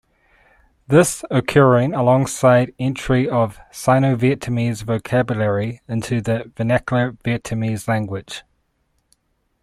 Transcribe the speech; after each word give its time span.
This 0.87 1.23
occurring 1.29 1.93
alongside 1.93 2.73
entry 2.79 3.29
of 3.29 3.59
Sino-Vietnamese 3.71 4.81
vocabulary 4.81 5.81
into 5.87 6.21
the 6.21 6.51
vernacular 6.55 7.11
Vietnamese 7.23 7.87
language. 7.87 8.41